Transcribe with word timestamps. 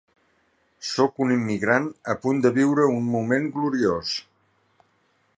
Sóc 0.91 1.19
un 1.25 1.33
immigrant 1.35 1.85
a 2.13 2.15
punt 2.23 2.41
de 2.45 2.51
viure 2.55 2.87
un 2.93 3.05
moment 3.17 3.45
gloriós. 3.59 4.15